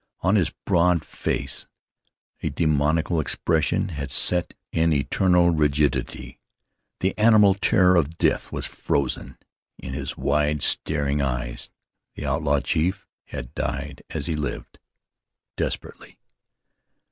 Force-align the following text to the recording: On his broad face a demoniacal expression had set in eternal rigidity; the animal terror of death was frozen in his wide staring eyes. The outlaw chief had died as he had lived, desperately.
On 0.21 0.35
his 0.35 0.49
broad 0.65 1.05
face 1.05 1.67
a 2.41 2.49
demoniacal 2.49 3.19
expression 3.19 3.89
had 3.89 4.09
set 4.09 4.55
in 4.71 4.91
eternal 4.93 5.51
rigidity; 5.51 6.39
the 7.01 7.15
animal 7.19 7.53
terror 7.53 7.95
of 7.97 8.17
death 8.17 8.51
was 8.51 8.65
frozen 8.65 9.37
in 9.77 9.93
his 9.93 10.17
wide 10.17 10.63
staring 10.63 11.21
eyes. 11.21 11.69
The 12.15 12.25
outlaw 12.25 12.61
chief 12.61 13.05
had 13.25 13.53
died 13.53 14.01
as 14.09 14.25
he 14.25 14.31
had 14.33 14.39
lived, 14.39 14.79
desperately. 15.55 16.17